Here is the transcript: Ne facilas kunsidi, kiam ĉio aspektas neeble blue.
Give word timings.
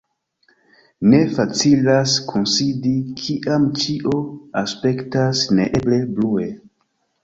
Ne 1.11 1.19
facilas 1.35 2.15
kunsidi, 2.33 2.95
kiam 3.21 3.71
ĉio 3.85 4.19
aspektas 4.67 5.49
neeble 5.57 6.05
blue. 6.19 6.55